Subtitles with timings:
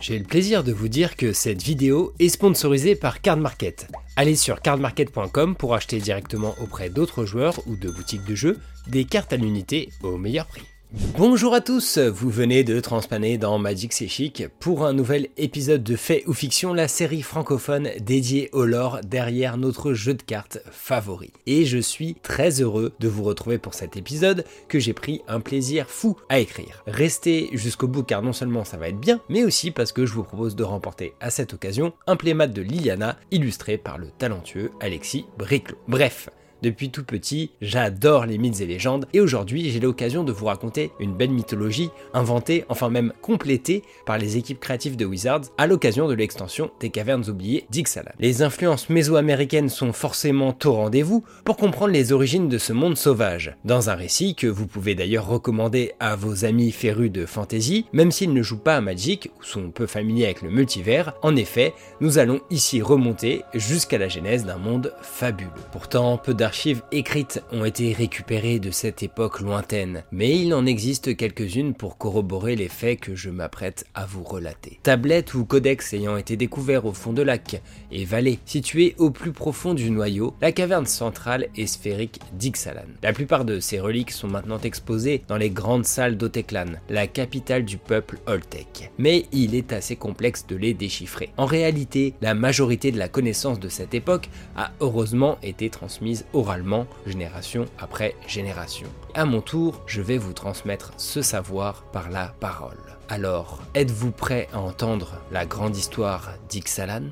[0.00, 3.88] J'ai le plaisir de vous dire que cette vidéo est sponsorisée par Card Market.
[4.16, 9.04] Allez sur cardmarket.com pour acheter directement auprès d'autres joueurs ou de boutiques de jeux des
[9.04, 10.62] cartes à l'unité au meilleur prix.
[10.90, 15.96] Bonjour à tous, vous venez de transpaner dans Magic C'est pour un nouvel épisode de
[15.96, 21.30] Fait ou Fiction, la série francophone dédiée au lore derrière notre jeu de cartes favori.
[21.44, 25.40] Et je suis très heureux de vous retrouver pour cet épisode que j'ai pris un
[25.40, 26.82] plaisir fou à écrire.
[26.86, 30.14] Restez jusqu'au bout car non seulement ça va être bien, mais aussi parce que je
[30.14, 34.70] vous propose de remporter à cette occasion un playmat de Liliana illustré par le talentueux
[34.80, 35.76] Alexis Briclot.
[35.86, 36.30] Bref,
[36.62, 40.90] depuis tout petit, j'adore les mythes et légendes et aujourd'hui j'ai l'occasion de vous raconter
[40.98, 46.08] une belle mythologie inventée, enfin même complétée par les équipes créatives de Wizards à l'occasion
[46.08, 48.12] de l'extension des cavernes oubliées d'Ixalan.
[48.18, 53.56] Les influences mésoaméricaines sont forcément au rendez-vous pour comprendre les origines de ce monde sauvage.
[53.64, 58.10] Dans un récit que vous pouvez d'ailleurs recommander à vos amis férus de fantasy, même
[58.10, 61.74] s'ils ne jouent pas à Magic ou sont peu familiers avec le multivers, en effet,
[62.00, 65.50] nous allons ici remonter jusqu'à la genèse d'un monde fabuleux.
[65.72, 71.14] Pourtant, peu archives écrites ont été récupérées de cette époque lointaine, mais il en existe
[71.14, 74.80] quelques-unes pour corroborer les faits que je m'apprête à vous relater.
[74.82, 77.60] Tablettes ou codex ayant été découverts au fond de lac
[77.92, 82.88] et vallées situées au plus profond du noyau, la caverne centrale est sphérique d'Ixalan.
[83.02, 87.66] La plupart de ces reliques sont maintenant exposées dans les grandes salles d'Oteklan, la capitale
[87.66, 88.90] du peuple Oltec.
[88.96, 91.28] Mais il est assez complexe de les déchiffrer.
[91.36, 96.86] En réalité, la majorité de la connaissance de cette époque a heureusement été transmise oralement,
[97.06, 98.86] génération après génération.
[99.14, 102.78] À mon tour, je vais vous transmettre ce savoir par la parole.
[103.08, 107.10] Alors, êtes-vous prêt à entendre la grande histoire d'Ixalan?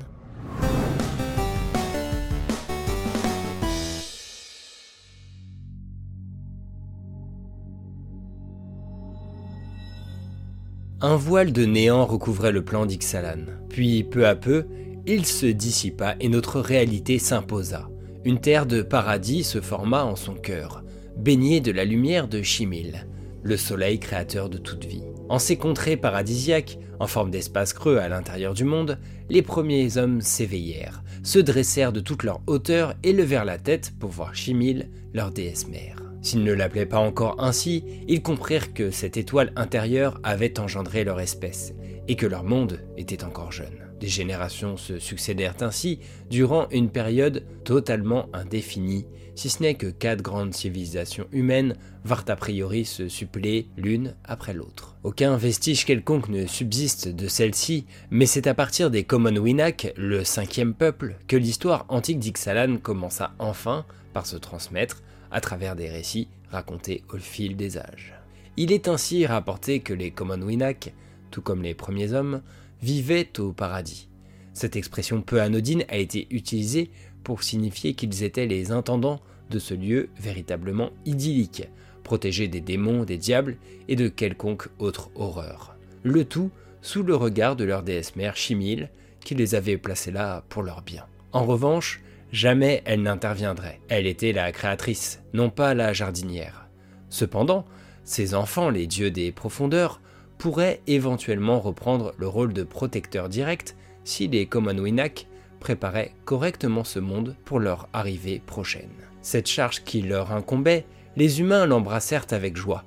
[10.99, 13.45] Un voile de néant recouvrait le plan d'Ixalan.
[13.69, 14.65] Puis, peu à peu,
[15.05, 17.87] il se dissipa et notre réalité s'imposa.
[18.27, 20.83] Une terre de paradis se forma en son cœur,
[21.15, 23.07] baignée de la lumière de Chimil,
[23.41, 25.05] le soleil créateur de toute vie.
[25.29, 28.99] En ces contrées paradisiaques, en forme d'espace creux à l'intérieur du monde,
[29.29, 34.09] les premiers hommes s'éveillèrent, se dressèrent de toute leur hauteur et levèrent la tête pour
[34.09, 35.95] voir Chimil, leur déesse mère.
[36.21, 41.21] S'ils ne l'appelaient pas encore ainsi, ils comprirent que cette étoile intérieure avait engendré leur
[41.21, 41.73] espèce,
[42.07, 43.87] et que leur monde était encore jeune.
[43.99, 50.21] Des générations se succédèrent ainsi durant une période totalement indéfinie, si ce n'est que quatre
[50.21, 54.97] grandes civilisations humaines vinrent a priori se suppléer l'une après l'autre.
[55.03, 60.73] Aucun vestige quelconque ne subsiste de celle-ci, mais c'est à partir des Commonwenak, le cinquième
[60.73, 67.03] peuple, que l'histoire antique d'Ixalan commença enfin par se transmettre à travers des récits racontés
[67.13, 68.13] au fil des âges.
[68.57, 70.93] Il est ainsi rapporté que les Commonwenak,
[71.31, 72.41] tout comme les premiers hommes,
[72.81, 74.07] vivaient au paradis.
[74.53, 76.89] Cette expression peu anodine a été utilisée
[77.23, 81.67] pour signifier qu'ils étaient les intendants de ce lieu véritablement idyllique,
[82.03, 83.57] protégés des démons, des diables
[83.87, 85.75] et de quelconque autre horreur.
[86.03, 86.51] Le tout
[86.81, 88.89] sous le regard de leur déesse mère Chimil,
[89.19, 91.05] qui les avait placés là pour leur bien.
[91.33, 92.01] En revanche,
[92.31, 93.81] jamais elle n'interviendrait.
[93.89, 96.67] Elle était la créatrice, non pas la jardinière.
[97.09, 97.65] Cependant,
[98.03, 99.99] ses enfants, les dieux des profondeurs,
[100.37, 105.27] pourrait éventuellement reprendre le rôle de protecteur direct si les Commonwenak
[105.59, 108.89] préparaient correctement ce monde pour leur arrivée prochaine.
[109.21, 112.83] Cette charge qui leur incombait, les humains l'embrassèrent avec joie,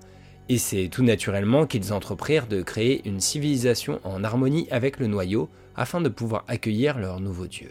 [0.48, 5.48] et c'est tout naturellement qu'ils entreprirent de créer une civilisation en harmonie avec le noyau
[5.76, 7.70] afin de pouvoir accueillir leur nouveau dieu.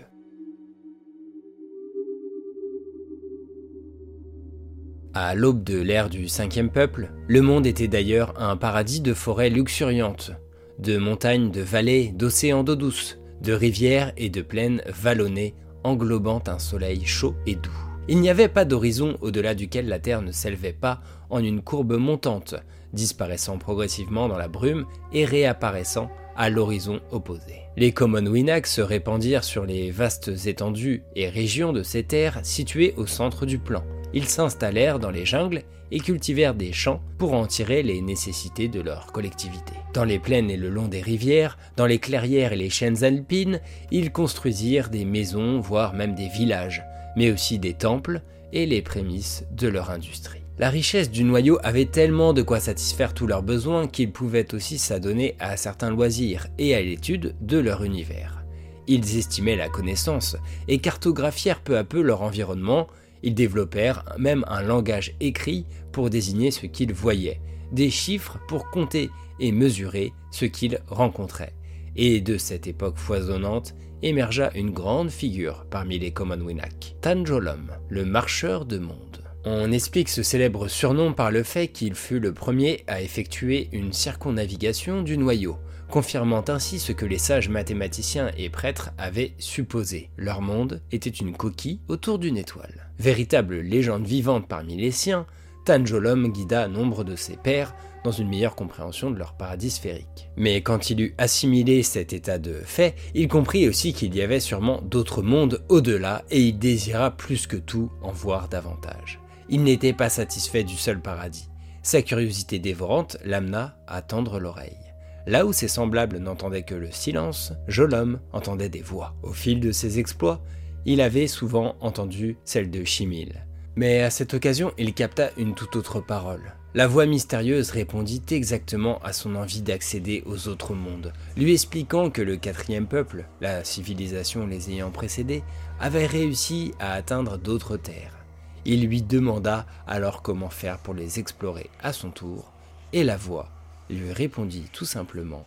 [5.15, 9.49] À l'aube de l'ère du cinquième peuple, le monde était d'ailleurs un paradis de forêts
[9.49, 10.31] luxuriantes,
[10.77, 16.59] de montagnes, de vallées, d'océans d'eau douce, de rivières et de plaines vallonnées englobant un
[16.59, 17.71] soleil chaud et doux.
[18.07, 21.97] Il n'y avait pas d'horizon au-delà duquel la Terre ne s'élevait pas en une courbe
[21.97, 22.53] montante,
[22.93, 27.61] disparaissant progressivement dans la brume et réapparaissant à l'horizon opposé.
[27.77, 33.05] Les Commonwenak se répandirent sur les vastes étendues et régions de ces terres situées au
[33.05, 33.83] centre du plan,
[34.13, 38.81] ils s'installèrent dans les jungles et cultivèrent des champs pour en tirer les nécessités de
[38.81, 39.73] leur collectivité.
[39.93, 43.59] Dans les plaines et le long des rivières, dans les clairières et les chaînes alpines,
[43.91, 46.83] ils construisirent des maisons, voire même des villages,
[47.15, 48.21] mais aussi des temples
[48.53, 50.43] et les prémices de leur industrie.
[50.59, 54.77] La richesse du noyau avait tellement de quoi satisfaire tous leurs besoins qu'ils pouvaient aussi
[54.77, 58.43] s'adonner à certains loisirs et à l'étude de leur univers.
[58.85, 60.35] Ils estimaient la connaissance
[60.67, 62.87] et cartographièrent peu à peu leur environnement
[63.23, 69.09] ils développèrent même un langage écrit pour désigner ce qu'ils voyaient, des chiffres pour compter
[69.39, 71.53] et mesurer ce qu'ils rencontraient,
[71.95, 78.65] Et de cette époque foisonnante émergea une grande figure parmi les Commonwealth, Tanjolom, le marcheur
[78.65, 79.23] de monde.
[79.45, 83.93] On explique ce célèbre surnom par le fait qu'il fut le premier à effectuer une
[83.93, 85.57] circonnavigation du noyau,
[85.89, 90.09] confirmant ainsi ce que les sages mathématiciens et prêtres avaient supposé.
[90.17, 92.91] Leur monde était une coquille autour d'une étoile.
[92.99, 95.25] Véritable légende vivante parmi les siens,
[95.65, 100.29] Tanjolom guida nombre de ses pairs dans une meilleure compréhension de leur paradis sphérique.
[100.37, 104.39] Mais quand il eut assimilé cet état de fait, il comprit aussi qu'il y avait
[104.39, 109.19] sûrement d'autres mondes au-delà et il désira plus que tout en voir davantage.
[109.49, 111.49] Il n'était pas satisfait du seul paradis.
[111.83, 114.88] Sa curiosité dévorante l'amena à tendre l'oreille.
[115.27, 119.15] Là où ses semblables n'entendaient que le silence, Jolom entendait des voix.
[119.23, 120.41] Au fil de ses exploits,
[120.85, 123.45] il avait souvent entendu celle de Chimil.
[123.75, 126.53] Mais à cette occasion, il capta une toute autre parole.
[126.75, 132.21] La voix mystérieuse répondit exactement à son envie d'accéder aux autres mondes, lui expliquant que
[132.21, 135.43] le quatrième peuple, la civilisation les ayant précédés,
[135.79, 138.17] avait réussi à atteindre d'autres terres.
[138.65, 142.51] Il lui demanda alors comment faire pour les explorer à son tour,
[142.93, 143.49] et la voix
[143.89, 145.45] lui répondit tout simplement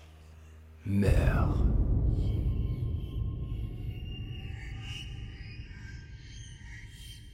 [0.85, 1.65] Meurs.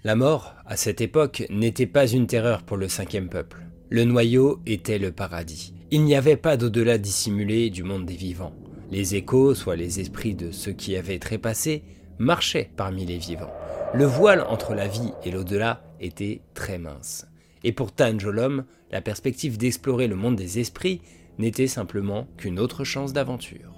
[0.05, 3.63] La mort, à cette époque, n'était pas une terreur pour le cinquième peuple.
[3.91, 5.75] Le noyau était le paradis.
[5.91, 8.55] Il n'y avait pas d'au-delà dissimulé du monde des vivants.
[8.91, 11.83] Les échos, soit les esprits de ceux qui avaient trépassé,
[12.19, 13.53] marchaient parmi les vivants.
[13.95, 17.27] Le voile entre la vie et l'au-delà était très mince.
[17.65, 21.01] Et pour Tanjolom, la perspective d'explorer le monde des esprits
[21.39, 23.73] n'était simplement qu'une autre chance d'aventure.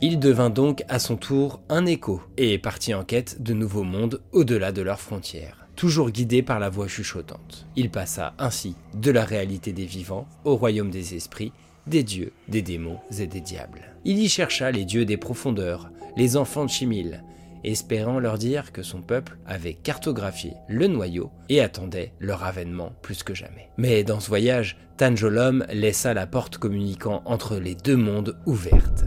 [0.00, 4.20] Il devint donc à son tour un écho et partit en quête de nouveaux mondes
[4.32, 7.66] au-delà de leurs frontières, toujours guidé par la voix chuchotante.
[7.74, 11.52] Il passa ainsi de la réalité des vivants au royaume des esprits,
[11.88, 13.92] des dieux, des démons et des diables.
[14.04, 17.24] Il y chercha les dieux des profondeurs, les enfants de Chimil,
[17.64, 23.22] espérant leur dire que son peuple avait cartographié le noyau et attendait leur avènement plus
[23.22, 23.70] que jamais.
[23.76, 29.04] Mais dans ce voyage, Tanjolom laissa la porte communiquant entre les deux mondes ouverte.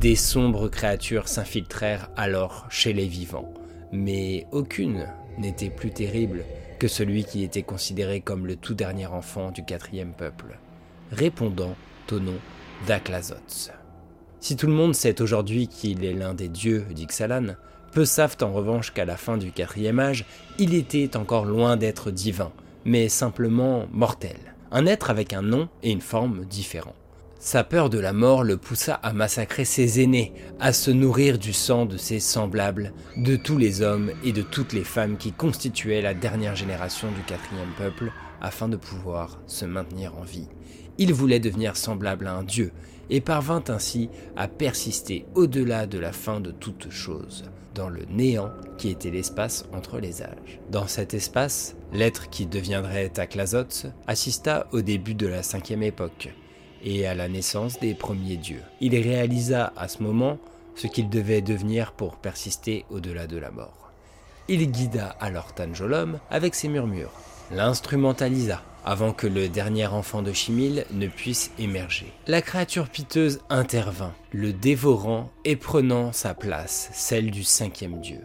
[0.00, 3.52] Des sombres créatures s'infiltrèrent alors chez les vivants,
[3.92, 5.06] mais aucune
[5.38, 6.44] n'était plus terrible
[6.78, 10.58] que celui qui était considéré comme le tout dernier enfant du quatrième peuple,
[11.10, 11.74] répondant
[12.12, 12.36] au nom
[12.86, 13.72] d'Aklazots.
[14.40, 17.56] Si tout le monde sait aujourd'hui qu'il est l'un des dieux d'Ixalan,
[17.92, 20.24] peu savent en revanche qu'à la fin du quatrième âge,
[20.58, 22.52] il était encore loin d'être divin,
[22.84, 24.36] mais simplement mortel,
[24.70, 26.94] un être avec un nom et une forme différents.
[27.40, 31.52] Sa peur de la mort le poussa à massacrer ses aînés, à se nourrir du
[31.52, 36.02] sang de ses semblables, de tous les hommes et de toutes les femmes qui constituaient
[36.02, 38.10] la dernière génération du quatrième peuple,
[38.40, 40.48] afin de pouvoir se maintenir en vie.
[40.98, 42.72] Il voulait devenir semblable à un dieu,
[43.10, 47.44] et parvint ainsi à persister au-delà de la fin de toute chose,
[47.74, 50.60] dans le néant qui était l'espace entre les âges.
[50.70, 56.30] Dans cet espace, l'être qui deviendrait Taklazots assista au début de la cinquième époque
[56.82, 58.62] et à la naissance des premiers dieux.
[58.80, 60.38] Il réalisa à ce moment
[60.74, 63.92] ce qu'il devait devenir pour persister au-delà de la mort.
[64.48, 67.12] Il guida alors Tanjolom avec ses murmures,
[67.50, 72.10] l'instrumentalisa avant que le dernier enfant de Chimil ne puisse émerger.
[72.26, 78.22] La créature piteuse intervint, le dévorant et prenant sa place, celle du cinquième dieu.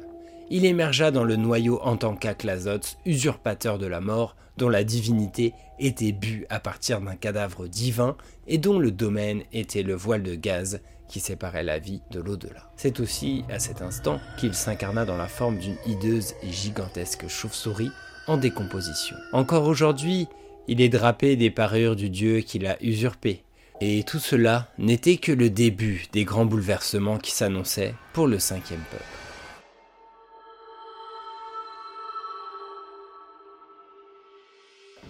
[0.49, 5.53] Il émergea dans le noyau en tant qu'Aklazots, usurpateur de la mort, dont la divinité
[5.79, 8.15] était bue à partir d'un cadavre divin
[8.47, 12.71] et dont le domaine était le voile de gaz qui séparait la vie de l'au-delà.
[12.77, 17.91] C'est aussi à cet instant qu'il s'incarna dans la forme d'une hideuse et gigantesque chauve-souris
[18.27, 19.17] en décomposition.
[19.33, 20.29] Encore aujourd'hui,
[20.67, 23.43] il est drapé des parures du dieu qu'il a usurpé.
[23.81, 28.83] Et tout cela n'était que le début des grands bouleversements qui s'annonçaient pour le cinquième
[28.91, 29.03] peuple.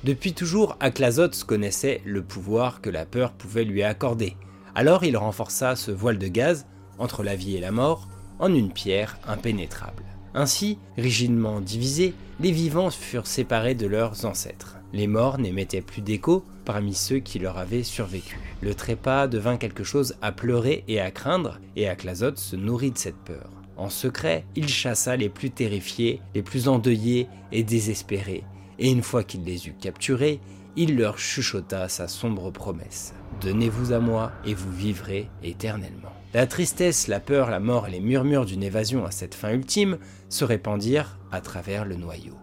[0.03, 4.35] Depuis toujours, Aklazots connaissait le pouvoir que la peur pouvait lui accorder.
[4.75, 6.65] Alors il renforça ce voile de gaz
[6.97, 10.03] entre la vie et la mort en une pierre impénétrable.
[10.33, 14.77] Ainsi, rigidement divisés, les vivants furent séparés de leurs ancêtres.
[14.91, 18.39] Les morts n'émettaient plus d'écho parmi ceux qui leur avaient survécu.
[18.61, 22.97] Le trépas devint quelque chose à pleurer et à craindre, et Akhlazot se nourrit de
[22.97, 23.49] cette peur.
[23.75, 28.43] En secret, il chassa les plus terrifiés, les plus endeuillés et désespérés,
[28.79, 30.39] et une fois qu'il les eut capturés,
[30.75, 33.13] il leur chuchota sa sombre promesse.
[33.41, 36.13] Donnez-vous à moi et vous vivrez éternellement.
[36.33, 39.99] La tristesse, la peur, la mort et les murmures d'une évasion à cette fin ultime
[40.29, 42.33] se répandirent à travers le noyau.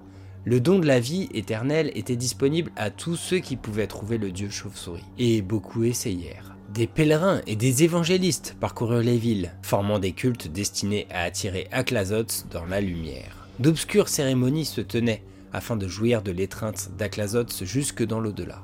[0.44, 4.30] Le don de la vie éternelle était disponible à tous ceux qui pouvaient trouver le
[4.30, 6.54] dieu chauve-souris, et beaucoup essayèrent.
[6.73, 12.47] Des pèlerins et des évangélistes parcoururent les villes, formant des cultes destinés à attirer Aklazots
[12.52, 13.49] dans la lumière.
[13.59, 18.62] D'obscures cérémonies se tenaient afin de jouir de l'étreinte d'Aklazots jusque dans l'au-delà.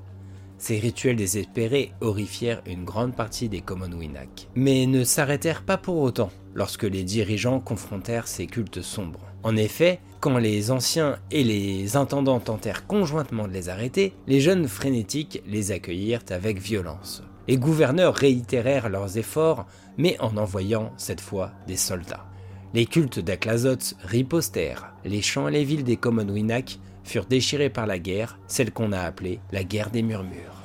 [0.59, 6.31] Ces rituels désespérés horrifièrent une grande partie des Commonwealth, mais ne s'arrêtèrent pas pour autant
[6.55, 9.21] lorsque les dirigeants confrontèrent ces cultes sombres.
[9.43, 14.67] En effet, quand les anciens et les intendants tentèrent conjointement de les arrêter, les jeunes
[14.67, 17.23] frénétiques les accueillirent avec violence.
[17.49, 19.67] Les gouverneurs réitérèrent leurs efforts,
[19.99, 22.27] mais en envoyant cette fois des soldats.
[22.75, 27.99] Les cultes d'Aklazots ripostèrent, les champs et les villes des Commonwealth furent déchirés par la
[27.99, 30.63] guerre, celle qu'on a appelée la guerre des murmures.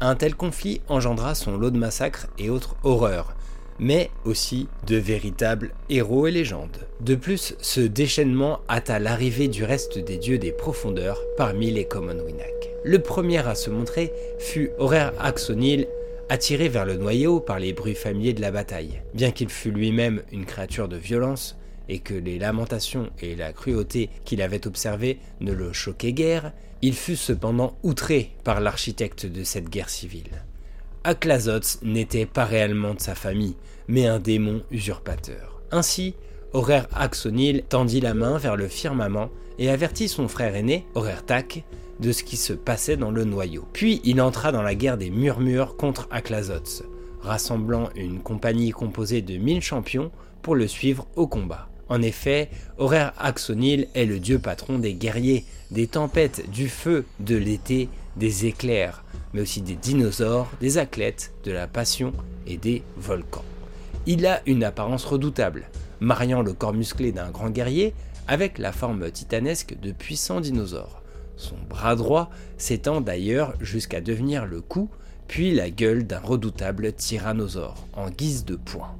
[0.00, 3.34] Un tel conflit engendra son lot de massacres et autres horreurs,
[3.80, 6.86] mais aussi de véritables héros et légendes.
[7.00, 12.70] De plus, ce déchaînement hâta l'arrivée du reste des dieux des profondeurs parmi les Commonwealth.
[12.84, 15.88] Le premier à se montrer fut Horaire Axonil
[16.28, 19.02] attiré vers le noyau par les bruits familiers de la bataille.
[19.14, 21.58] Bien qu'il fût lui-même une créature de violence,
[21.88, 26.94] et que les lamentations et la cruauté qu'il avait observées ne le choquaient guère, il
[26.94, 30.44] fut cependant outré par l'architecte de cette guerre civile.
[31.04, 33.56] Aklazots n'était pas réellement de sa famille,
[33.88, 35.62] mais un démon usurpateur.
[35.70, 36.14] Ainsi,
[36.52, 41.64] Horaire Axonil tendit la main vers le firmament et avertit son frère aîné, Horaire Tak,
[42.00, 43.66] de ce qui se passait dans le noyau.
[43.72, 46.84] Puis il entra dans la guerre des murmures contre Aklazots,
[47.20, 50.10] rassemblant une compagnie composée de mille champions
[50.42, 51.68] pour le suivre au combat.
[51.88, 57.36] En effet, Horaire Axonil est le dieu patron des guerriers, des tempêtes, du feu, de
[57.36, 62.12] l'été, des éclairs, mais aussi des dinosaures, des athlètes, de la passion
[62.46, 63.44] et des volcans.
[64.06, 65.68] Il a une apparence redoutable,
[66.00, 67.94] mariant le corps musclé d'un grand guerrier
[68.28, 71.02] avec la forme titanesque de puissants dinosaures.
[71.36, 74.90] Son bras droit s'étend d'ailleurs jusqu'à devenir le cou,
[75.26, 78.94] puis la gueule d'un redoutable tyrannosaure, en guise de poing.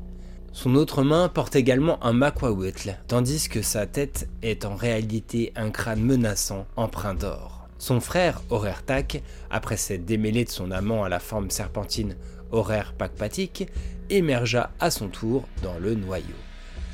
[0.52, 5.70] Son autre main porte également un Makwawutl, tandis que sa tête est en réalité un
[5.70, 7.68] crâne menaçant empreint d'or.
[7.78, 12.16] Son frère, Horaire Tak, après s'être démêlé de son amant à la forme serpentine
[12.50, 13.68] Horaire Pakpatik,
[14.10, 16.47] émergea à son tour dans le noyau.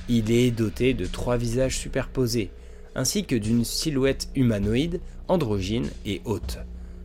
[0.09, 2.51] Il est doté de trois visages superposés,
[2.95, 6.59] ainsi que d'une silhouette humanoïde, androgyne et haute,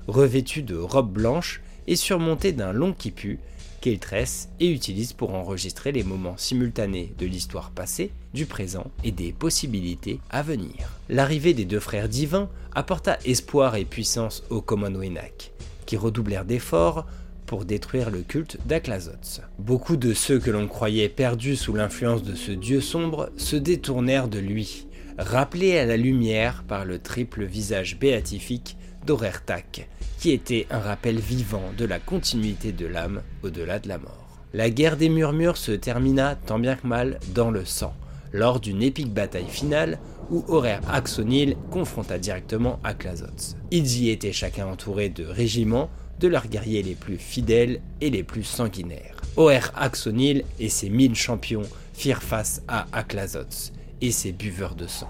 [0.07, 3.39] revêtue de robes blanches et surmontée d'un long quipu
[3.79, 9.11] qu'il tresse et utilise pour enregistrer les moments simultanés de l'histoire passée, du présent et
[9.11, 10.97] des possibilités à venir.
[11.07, 15.53] L'arrivée des deux frères divins apporta espoir et puissance aux Commonwenak,
[15.85, 17.05] qui redoublèrent d'efforts
[17.49, 19.41] pour détruire le culte d'Aklazots.
[19.57, 24.27] Beaucoup de ceux que l'on croyait perdus sous l'influence de ce dieu sombre se détournèrent
[24.27, 24.85] de lui,
[25.17, 28.77] rappelés à la lumière par le triple visage béatifique
[29.07, 29.89] d'Orertak,
[30.19, 34.43] qui était un rappel vivant de la continuité de l'âme au-delà de la mort.
[34.53, 37.95] La guerre des murmures se termina tant bien que mal dans le sang,
[38.31, 39.97] lors d'une épique bataille finale
[40.29, 43.55] où Horaire Axonil confronta directement Aklazots.
[43.71, 45.89] Ils y étaient chacun entourés de régiments
[46.19, 49.21] de leurs guerriers les plus fidèles et les plus sanguinaires.
[49.37, 53.71] Horaire Axonil et ses mille champions firent face à Aklazots
[54.01, 55.09] et ses buveurs de sang.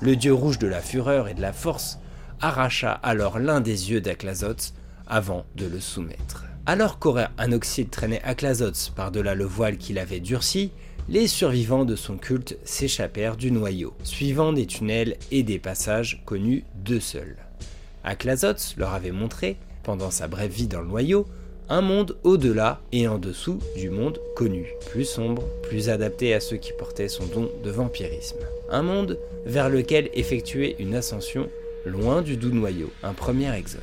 [0.00, 1.98] Le dieu rouge de la fureur et de la force
[2.40, 4.72] arracha alors l'un des yeux d'Aklazots
[5.06, 6.44] avant de le soumettre.
[6.66, 10.70] Alors qu'Horaire Anoxide traînait Aklazots par-delà le voile qu'il avait durci,
[11.08, 16.64] les survivants de son culte s'échappèrent du noyau, suivant des tunnels et des passages connus
[16.76, 17.36] d'eux seuls.
[18.02, 21.26] Aklazots leur avait montré, pendant sa brève vie dans le noyau,
[21.68, 26.56] un monde au-delà et en dessous du monde connu, plus sombre, plus adapté à ceux
[26.56, 28.38] qui portaient son don de vampirisme.
[28.70, 31.48] Un monde vers lequel effectuer une ascension
[31.86, 33.80] loin du doux noyau, un premier exode.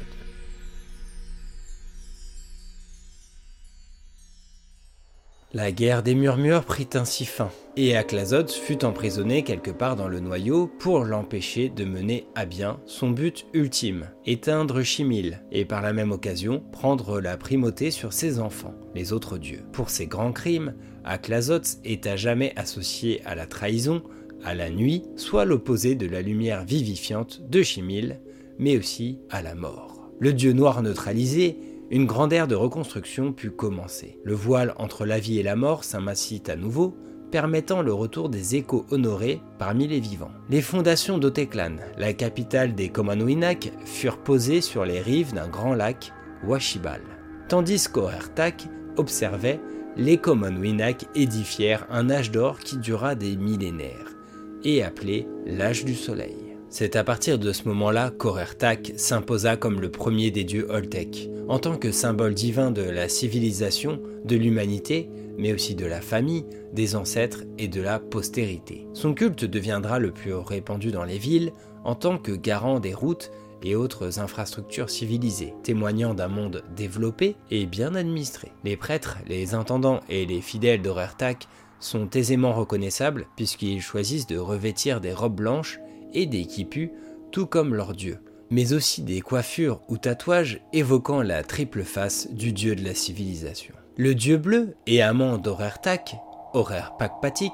[5.54, 10.22] La guerre des murmures prit ainsi fin, et Aklazots fut emprisonné quelque part dans le
[10.22, 15.92] noyau pour l'empêcher de mener à bien son but ultime, éteindre Chimil, et par la
[15.92, 19.64] même occasion prendre la primauté sur ses enfants, les autres dieux.
[19.74, 24.04] Pour ses grands crimes, Aklazots est à jamais associé à la trahison,
[24.46, 28.22] à la nuit, soit l'opposé de la lumière vivifiante de Chimil,
[28.58, 30.10] mais aussi à la mort.
[30.22, 31.58] Le dieu noir neutralisé,
[31.92, 34.18] une grande ère de reconstruction put commencer.
[34.24, 36.96] Le voile entre la vie et la mort s'amassit à nouveau,
[37.32, 40.32] permettant le retour des échos honorés parmi les vivants.
[40.50, 46.14] Les fondations d'Oteklan, la capitale des Komanoinak, furent posées sur les rives d'un grand lac,
[46.48, 47.02] Washibal.
[47.50, 49.60] Tandis qu'Oertak observait,
[49.98, 54.16] les Komanoinak édifièrent un âge d'or qui dura des millénaires
[54.64, 56.51] et appelé l'âge du soleil.
[56.74, 61.60] C'est à partir de ce moment-là qu'Orertak s'imposa comme le premier des dieux Oltec, en
[61.60, 66.96] tant que symbole divin de la civilisation, de l'humanité, mais aussi de la famille, des
[66.96, 68.88] ancêtres et de la postérité.
[68.94, 71.52] Son culte deviendra le plus répandu dans les villes
[71.84, 73.32] en tant que garant des routes
[73.64, 78.54] et autres infrastructures civilisées, témoignant d'un monde développé et bien administré.
[78.64, 81.50] Les prêtres, les intendants et les fidèles d'Orertak
[81.82, 85.82] sont aisément reconnaissables puisqu'ils choisissent de revêtir des robes blanches
[86.14, 86.92] et des quipus,
[87.32, 92.52] tout comme leur dieu, mais aussi des coiffures ou tatouages évoquant la triple face du
[92.52, 93.74] dieu de la civilisation.
[93.98, 96.16] Le dieu bleu et amant d'Orertak,
[96.54, 97.54] Horaire Pakpatik,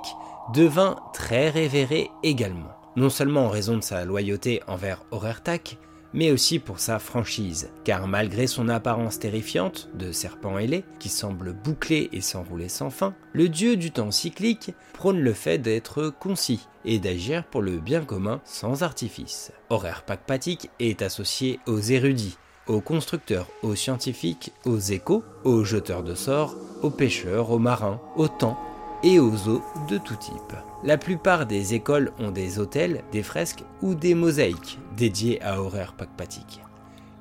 [0.54, 5.78] devint très révéré également, non seulement en raison de sa loyauté envers Orertak,
[6.18, 11.54] mais aussi pour sa franchise, car malgré son apparence terrifiante de serpent ailé, qui semble
[11.54, 16.68] boucler et s'enrouler sans fin, le dieu du temps cyclique prône le fait d'être concis
[16.86, 19.52] et d'agir pour le bien commun sans artifice.
[19.70, 26.16] Horaire Pakpatik est associé aux érudits, aux constructeurs, aux scientifiques, aux échos, aux jeteurs de
[26.16, 28.58] sorts, aux pêcheurs, aux marins, aux temps
[29.04, 30.56] et aux eaux de tout type.
[30.84, 35.94] La plupart des écoles ont des hôtels, des fresques ou des mosaïques dédiés à horaires
[35.94, 36.62] Pakpatik.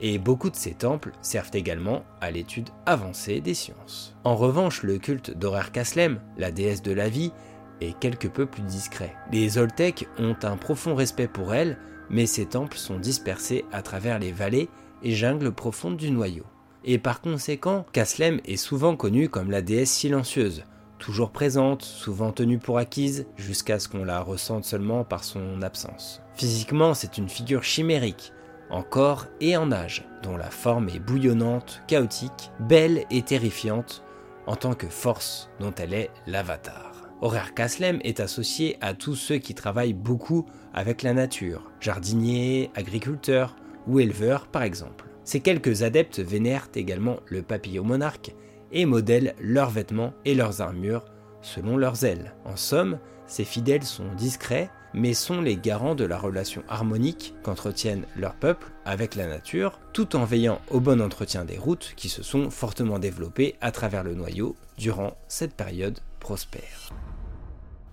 [0.00, 4.14] Et beaucoup de ces temples servent également à l'étude avancée des sciences.
[4.24, 7.32] En revanche, le culte d'Horaire Kaslem, la déesse de la vie,
[7.80, 9.14] est quelque peu plus discret.
[9.32, 11.78] Les Oltecs ont un profond respect pour elle,
[12.10, 14.68] mais ces temples sont dispersés à travers les vallées
[15.02, 16.44] et jungles profondes du noyau.
[16.84, 20.64] Et par conséquent, Kaslem est souvent connue comme la déesse silencieuse,
[20.98, 26.22] toujours présente, souvent tenue pour acquise, jusqu'à ce qu'on la ressente seulement par son absence.
[26.34, 28.32] Physiquement, c'est une figure chimérique,
[28.70, 34.02] en corps et en âge, dont la forme est bouillonnante, chaotique, belle et terrifiante,
[34.46, 36.92] en tant que force dont elle est l'avatar.
[37.22, 43.56] Horaire Kaslem est associé à tous ceux qui travaillent beaucoup avec la nature, jardiniers, agriculteurs
[43.86, 45.06] ou éleveurs par exemple.
[45.24, 48.34] Ces quelques adeptes vénèrent également le papillon monarque
[48.72, 51.04] et modèlent leurs vêtements et leurs armures
[51.42, 52.34] selon leurs ailes.
[52.44, 58.06] En somme, ces fidèles sont discrets, mais sont les garants de la relation harmonique qu'entretiennent
[58.16, 62.22] leur peuple avec la nature, tout en veillant au bon entretien des routes qui se
[62.22, 66.90] sont fortement développées à travers le noyau durant cette période prospère.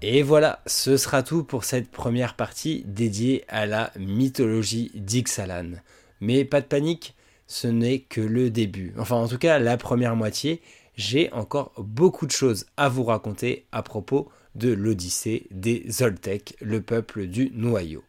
[0.02, 5.72] Et voilà, ce sera tout pour cette première partie dédiée à la mythologie d'Ixalan.
[6.20, 7.16] Mais pas de panique,
[7.48, 8.94] ce n'est que le début.
[8.98, 10.62] Enfin, en tout cas, la première moitié.
[10.96, 16.82] J'ai encore beaucoup de choses à vous raconter à propos de l'Odyssée des Zoltec, le
[16.82, 18.04] peuple du noyau.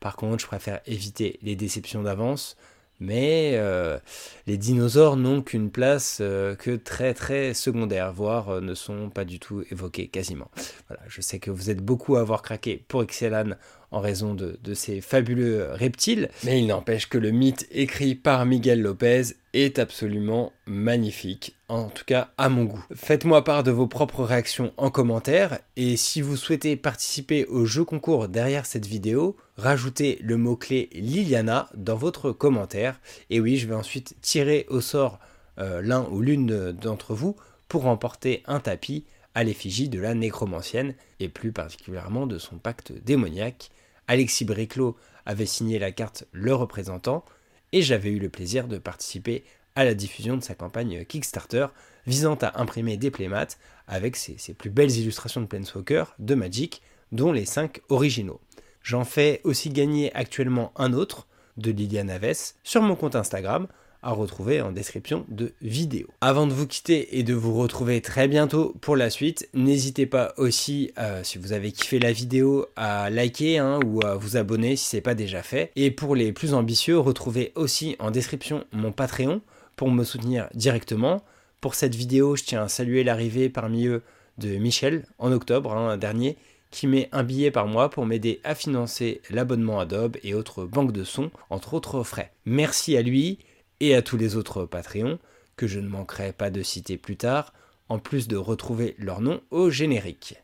[0.00, 2.58] Par contre, je préfère éviter les déceptions d'avance,
[3.00, 3.98] mais euh,
[4.46, 9.24] les dinosaures n'ont qu'une place euh, que très très secondaire, voire euh, ne sont pas
[9.24, 10.50] du tout évoqués quasiment.
[10.88, 13.56] Voilà, je sais que vous êtes beaucoup à avoir craqué pour Excelan
[13.92, 18.82] en raison de, ces fabuleux reptiles, mais il n'empêche que le mythe écrit par Miguel
[18.82, 19.22] Lopez
[19.56, 22.84] est absolument magnifique, en tout cas à mon goût.
[22.94, 27.84] Faites-moi part de vos propres réactions en commentaire, et si vous souhaitez participer au jeu
[27.84, 33.74] concours derrière cette vidéo, rajoutez le mot-clé Liliana dans votre commentaire, et oui, je vais
[33.74, 35.18] ensuite tirer au sort
[35.58, 37.34] euh, l'un ou l'une d'entre vous
[37.68, 42.92] pour remporter un tapis à l'effigie de la nécromancienne, et plus particulièrement de son pacte
[42.92, 43.70] démoniaque.
[44.06, 47.24] Alexis Briclot avait signé la carte Le Représentant,
[47.72, 51.66] et j'avais eu le plaisir de participer à la diffusion de sa campagne Kickstarter
[52.06, 53.46] visant à imprimer des playmats
[53.86, 58.40] avec ses, plus belles illustrations de Planeswalker de Magic, dont les 5 originaux.
[58.82, 61.26] J'en fais aussi gagner actuellement un autre,
[61.56, 63.66] de Liliane Aves, sur mon compte Instagram,
[64.06, 66.06] à retrouver en description de vidéo.
[66.20, 70.32] Avant de vous quitter et de vous retrouver très bientôt pour la suite, n'hésitez pas
[70.36, 74.76] aussi, euh, si vous avez kiffé la vidéo, à liker hein, ou à vous abonner
[74.76, 75.72] si ce n'est pas déjà fait.
[75.74, 79.40] Et pour les plus ambitieux, retrouvez aussi en description mon Patreon
[79.74, 81.24] pour me soutenir directement.
[81.60, 84.02] Pour cette vidéo, je tiens à saluer l'arrivée parmi eux
[84.38, 86.36] de Michel en octobre hein, dernier
[86.70, 90.92] qui met un billet par mois pour m'aider à financer l'abonnement Adobe et autres banques
[90.92, 92.32] de sons, entre autres frais.
[92.44, 93.38] Merci à lui,
[93.80, 95.18] et à tous les autres Patreons,
[95.56, 97.52] que je ne manquerai pas de citer plus tard,
[97.88, 100.36] en plus de retrouver leur nom au générique.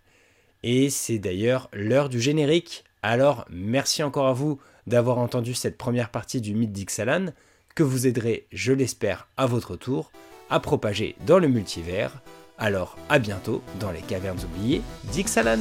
[0.63, 6.11] Et c'est d'ailleurs l'heure du générique, alors merci encore à vous d'avoir entendu cette première
[6.11, 7.33] partie du mythe d'Ixalan,
[7.75, 10.13] que vous aiderez, je l'espère, à votre tour,
[10.51, 12.21] à propager dans le multivers.
[12.59, 15.59] Alors à bientôt dans les cavernes oubliées d'Ixalan.